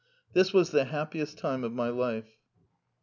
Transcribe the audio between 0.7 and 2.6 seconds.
the happiest time of my life.